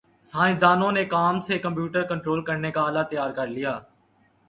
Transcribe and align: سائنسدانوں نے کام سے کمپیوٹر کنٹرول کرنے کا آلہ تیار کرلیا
سائنسدانوں 0.27 0.91
نے 0.91 1.03
کام 1.05 1.41
سے 1.41 1.59
کمپیوٹر 1.59 2.03
کنٹرول 2.09 2.43
کرنے 2.43 2.71
کا 2.71 2.81
آلہ 2.83 3.03
تیار 3.09 3.31
کرلیا 3.31 3.79